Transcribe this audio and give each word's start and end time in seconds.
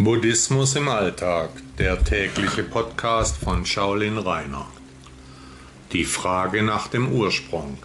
Buddhismus 0.00 0.74
im 0.74 0.88
Alltag, 0.88 1.50
der 1.78 2.02
tägliche 2.02 2.64
Podcast 2.64 3.36
von 3.36 3.64
Shaolin 3.64 4.18
Rainer. 4.18 4.66
Die 5.92 6.04
Frage 6.04 6.64
nach 6.64 6.88
dem 6.88 7.12
Ursprung. 7.12 7.78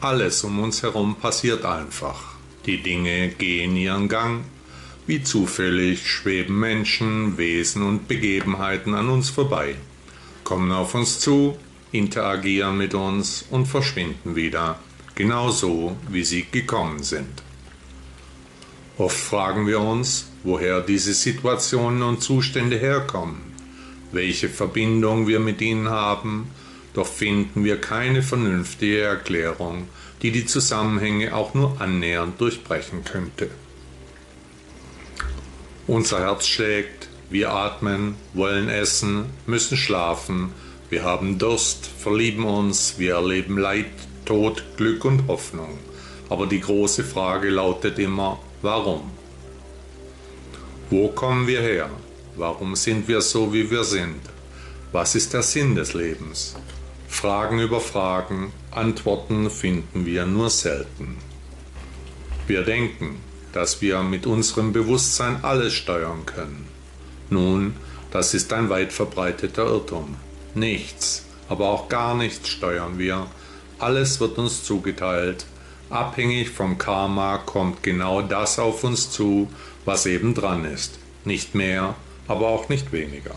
Alles 0.00 0.42
um 0.44 0.58
uns 0.60 0.82
herum 0.82 1.16
passiert 1.16 1.66
einfach. 1.66 2.18
Die 2.64 2.82
Dinge 2.82 3.28
gehen 3.28 3.76
ihren 3.76 4.08
Gang. 4.08 4.44
Wie 5.06 5.22
zufällig 5.22 6.08
schweben 6.08 6.58
Menschen, 6.58 7.36
Wesen 7.36 7.82
und 7.82 8.08
Begebenheiten 8.08 8.94
an 8.94 9.10
uns 9.10 9.28
vorbei, 9.28 9.74
kommen 10.42 10.72
auf 10.72 10.94
uns 10.94 11.20
zu, 11.20 11.58
interagieren 11.92 12.78
mit 12.78 12.94
uns 12.94 13.44
und 13.50 13.66
verschwinden 13.66 14.36
wieder, 14.36 14.78
genauso 15.14 15.98
wie 16.08 16.24
sie 16.24 16.46
gekommen 16.50 17.02
sind. 17.02 17.42
Oft 18.98 19.16
fragen 19.16 19.68
wir 19.68 19.80
uns, 19.80 20.26
woher 20.42 20.80
diese 20.80 21.14
Situationen 21.14 22.02
und 22.02 22.20
Zustände 22.20 22.76
herkommen, 22.76 23.40
welche 24.10 24.48
Verbindung 24.48 25.28
wir 25.28 25.38
mit 25.38 25.60
ihnen 25.60 25.88
haben, 25.88 26.50
doch 26.94 27.06
finden 27.06 27.64
wir 27.64 27.80
keine 27.80 28.24
vernünftige 28.24 29.02
Erklärung, 29.02 29.86
die 30.20 30.32
die 30.32 30.46
Zusammenhänge 30.46 31.32
auch 31.32 31.54
nur 31.54 31.80
annähernd 31.80 32.40
durchbrechen 32.40 33.04
könnte. 33.04 33.50
Unser 35.86 36.18
Herz 36.18 36.48
schlägt, 36.48 37.08
wir 37.30 37.52
atmen, 37.52 38.16
wollen 38.34 38.68
essen, 38.68 39.26
müssen 39.46 39.76
schlafen, 39.76 40.52
wir 40.90 41.04
haben 41.04 41.38
Durst, 41.38 41.86
verlieben 41.86 42.44
uns, 42.44 42.94
wir 42.98 43.14
erleben 43.14 43.58
Leid, 43.58 43.86
Tod, 44.24 44.64
Glück 44.76 45.04
und 45.04 45.28
Hoffnung. 45.28 45.78
Aber 46.30 46.46
die 46.46 46.60
große 46.60 47.04
Frage 47.04 47.50
lautet 47.50 47.98
immer, 47.98 48.40
warum? 48.62 49.10
Wo 50.90 51.08
kommen 51.08 51.46
wir 51.46 51.60
her? 51.60 51.90
Warum 52.36 52.76
sind 52.76 53.08
wir 53.08 53.20
so, 53.20 53.52
wie 53.52 53.70
wir 53.70 53.84
sind? 53.84 54.20
Was 54.92 55.14
ist 55.14 55.34
der 55.34 55.42
Sinn 55.42 55.74
des 55.74 55.92
Lebens? 55.94 56.56
Fragen 57.08 57.58
über 57.58 57.80
Fragen, 57.80 58.52
Antworten 58.70 59.50
finden 59.50 60.06
wir 60.06 60.24
nur 60.24 60.50
selten. 60.50 61.16
Wir 62.46 62.62
denken, 62.62 63.20
dass 63.52 63.82
wir 63.82 64.02
mit 64.02 64.26
unserem 64.26 64.72
Bewusstsein 64.72 65.42
alles 65.42 65.74
steuern 65.74 66.24
können. 66.26 66.66
Nun, 67.30 67.74
das 68.10 68.34
ist 68.34 68.52
ein 68.52 68.70
weit 68.70 68.92
verbreiteter 68.92 69.66
Irrtum. 69.66 70.16
Nichts, 70.54 71.26
aber 71.48 71.68
auch 71.68 71.88
gar 71.88 72.14
nichts 72.14 72.48
steuern 72.48 72.98
wir. 72.98 73.26
Alles 73.78 74.20
wird 74.20 74.38
uns 74.38 74.64
zugeteilt. 74.64 75.44
Abhängig 75.90 76.50
vom 76.50 76.76
Karma 76.76 77.38
kommt 77.38 77.82
genau 77.82 78.20
das 78.20 78.58
auf 78.58 78.84
uns 78.84 79.10
zu, 79.10 79.48
was 79.86 80.04
eben 80.04 80.34
dran 80.34 80.66
ist. 80.66 80.98
Nicht 81.24 81.54
mehr, 81.54 81.94
aber 82.26 82.48
auch 82.48 82.68
nicht 82.68 82.92
weniger. 82.92 83.34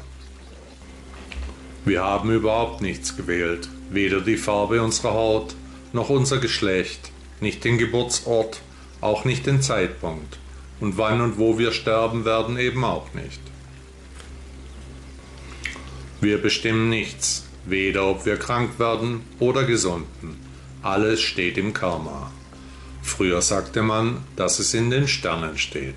Wir 1.85 2.03
haben 2.03 2.29
überhaupt 2.29 2.81
nichts 2.81 3.15
gewählt, 3.15 3.69
weder 3.89 4.19
die 4.19 4.37
Farbe 4.37 4.81
unserer 4.81 5.13
Haut, 5.13 5.55
noch 5.93 6.09
unser 6.09 6.39
Geschlecht, 6.39 7.11
nicht 7.39 7.63
den 7.63 7.77
Geburtsort, 7.77 8.61
auch 8.99 9.23
nicht 9.23 9.45
den 9.45 9.61
Zeitpunkt 9.61 10.37
und 10.81 10.97
wann 10.97 11.21
und 11.21 11.37
wo 11.37 11.57
wir 11.57 11.71
sterben 11.71 12.25
werden 12.25 12.57
eben 12.57 12.83
auch 12.83 13.13
nicht. 13.13 13.39
Wir 16.19 16.37
bestimmen 16.39 16.89
nichts, 16.89 17.47
weder 17.65 18.07
ob 18.07 18.25
wir 18.25 18.37
krank 18.37 18.77
werden 18.77 19.21
oder 19.39 19.63
gesunden. 19.63 20.39
Alles 20.83 21.21
steht 21.21 21.57
im 21.57 21.73
Karma. 21.73 22.31
Früher 23.01 23.41
sagte 23.41 23.81
man, 23.81 24.23
dass 24.35 24.59
es 24.59 24.73
in 24.73 24.89
den 24.91 25.07
Sternen 25.07 25.57
steht 25.57 25.95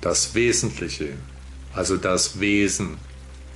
das 0.00 0.34
Wesentliche, 0.34 1.10
also 1.74 1.96
das 1.96 2.40
Wesen, 2.40 2.96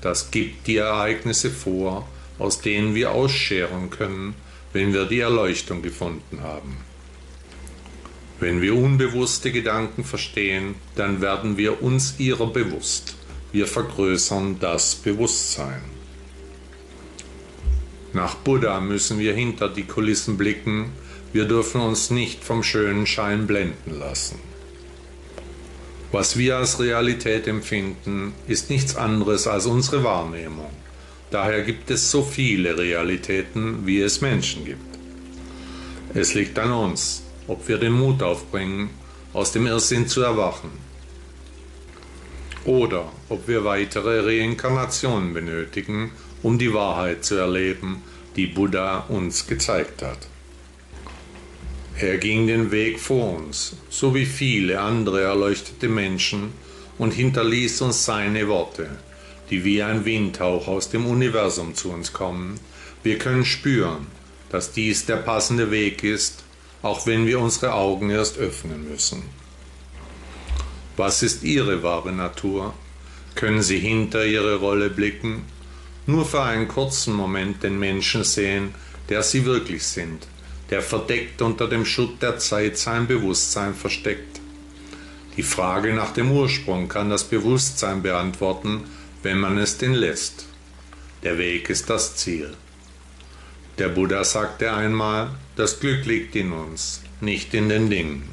das 0.00 0.30
gibt 0.30 0.66
die 0.66 0.76
Ereignisse 0.76 1.50
vor, 1.50 2.06
aus 2.38 2.60
denen 2.60 2.94
wir 2.94 3.12
ausscheren 3.12 3.90
können, 3.90 4.34
wenn 4.72 4.92
wir 4.92 5.06
die 5.06 5.20
Erleuchtung 5.20 5.82
gefunden 5.82 6.42
haben. 6.42 6.76
Wenn 8.40 8.60
wir 8.60 8.74
unbewusste 8.74 9.52
Gedanken 9.52 10.04
verstehen, 10.04 10.74
dann 10.96 11.20
werden 11.20 11.56
wir 11.56 11.82
uns 11.82 12.16
ihrer 12.18 12.48
bewusst. 12.48 13.16
Wir 13.52 13.66
vergrößern 13.66 14.58
das 14.58 14.96
Bewusstsein. 14.96 15.80
Nach 18.12 18.34
Buddha 18.34 18.80
müssen 18.80 19.18
wir 19.18 19.32
hinter 19.34 19.68
die 19.68 19.84
Kulissen 19.84 20.36
blicken, 20.36 20.92
wir 21.34 21.46
dürfen 21.46 21.80
uns 21.80 22.10
nicht 22.10 22.44
vom 22.44 22.62
schönen 22.62 23.08
Schein 23.08 23.48
blenden 23.48 23.98
lassen. 23.98 24.38
Was 26.12 26.38
wir 26.38 26.58
als 26.58 26.78
Realität 26.78 27.48
empfinden, 27.48 28.34
ist 28.46 28.70
nichts 28.70 28.94
anderes 28.94 29.48
als 29.48 29.66
unsere 29.66 30.04
Wahrnehmung. 30.04 30.70
Daher 31.32 31.62
gibt 31.62 31.90
es 31.90 32.08
so 32.12 32.22
viele 32.22 32.78
Realitäten, 32.78 33.84
wie 33.84 34.00
es 34.00 34.20
Menschen 34.20 34.64
gibt. 34.64 34.96
Es 36.14 36.34
liegt 36.34 36.56
an 36.60 36.70
uns, 36.70 37.24
ob 37.48 37.66
wir 37.66 37.78
den 37.78 37.94
Mut 37.94 38.22
aufbringen, 38.22 38.90
aus 39.32 39.50
dem 39.50 39.66
Irrsinn 39.66 40.06
zu 40.06 40.22
erwachen. 40.22 40.70
Oder 42.64 43.10
ob 43.28 43.48
wir 43.48 43.64
weitere 43.64 44.20
Reinkarnationen 44.20 45.34
benötigen, 45.34 46.12
um 46.44 46.60
die 46.60 46.72
Wahrheit 46.72 47.24
zu 47.24 47.34
erleben, 47.34 48.04
die 48.36 48.46
Buddha 48.46 49.06
uns 49.08 49.48
gezeigt 49.48 50.00
hat. 50.02 50.28
Er 51.97 52.19
ging 52.19 52.49
den 52.49 52.72
Weg 52.72 52.99
vor 52.99 53.37
uns, 53.37 53.77
so 53.88 54.16
wie 54.16 54.27
viele 54.27 54.81
andere 54.81 55.22
erleuchtete 55.22 55.88
Menschen, 55.88 56.53
und 56.99 57.12
hinterließ 57.12 57.82
uns 57.82 58.05
seine 58.05 58.49
Worte, 58.49 58.88
die 59.49 59.65
wie 59.65 59.81
ein 59.81 60.05
Windhauch 60.05 60.66
aus 60.66 60.91
dem 60.91 61.06
Universum 61.06 61.77
zu 61.77 61.93
uns 61.93 62.12
kommen. 62.12 62.59
Wir 63.05 63.19
können 63.19 63.44
spüren, 63.44 64.09
dass 64.50 64.72
dies 64.72 65.06
der 65.06 65.19
passende 65.19 65.71
Weg 65.71 66.03
ist, 66.03 66.43
auch 66.82 67.06
wenn 67.06 67.28
wir 67.28 67.38
unsere 67.38 67.75
Augen 67.75 68.11
erst 68.11 68.38
öffnen 68.38 68.88
müssen. 68.91 69.22
Was 70.97 71.22
ist 71.22 71.44
Ihre 71.44 71.84
wahre 71.84 72.12
Natur? 72.12 72.75
Können 73.37 73.62
Sie 73.62 73.78
hinter 73.78 74.26
Ihre 74.26 74.56
Rolle 74.56 74.91
blicken? 74.91 75.44
Nur 76.06 76.26
für 76.26 76.43
einen 76.43 76.66
kurzen 76.66 77.15
Moment 77.15 77.62
den 77.62 77.78
Menschen 77.78 78.25
sehen, 78.25 78.75
der 79.09 79.22
Sie 79.22 79.44
wirklich 79.44 79.84
sind 79.84 80.26
der 80.70 80.82
verdeckt 80.82 81.42
unter 81.42 81.69
dem 81.69 81.84
Schutt 81.84 82.22
der 82.22 82.38
Zeit 82.38 82.78
sein 82.78 83.06
Bewusstsein 83.06 83.75
versteckt. 83.75 84.41
Die 85.36 85.42
Frage 85.42 85.92
nach 85.94 86.12
dem 86.12 86.30
Ursprung 86.30 86.88
kann 86.88 87.10
das 87.10 87.25
Bewusstsein 87.25 88.02
beantworten, 88.02 88.84
wenn 89.22 89.38
man 89.38 89.58
es 89.58 89.78
denn 89.78 89.94
lässt. 89.94 90.47
Der 91.22 91.38
Weg 91.38 91.70
ist 91.70 91.91
das 91.91 92.16
Ziel. 92.16 92.54
Der 93.78 93.88
Buddha 93.88 94.22
sagte 94.22 94.72
einmal, 94.72 95.30
das 95.56 95.80
Glück 95.80 96.04
liegt 96.04 96.36
in 96.36 96.52
uns, 96.52 97.02
nicht 97.20 97.52
in 97.54 97.69
den 97.69 97.91
Dingen. 97.91 98.28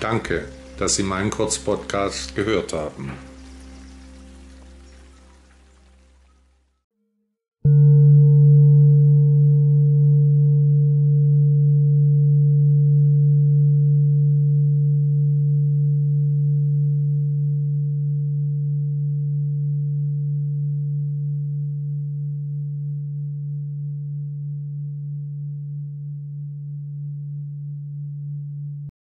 Danke, 0.00 0.48
dass 0.78 0.96
Sie 0.96 1.02
meinen 1.02 1.30
Kurzpodcast 1.30 2.34
gehört 2.34 2.72
haben. 2.72 3.12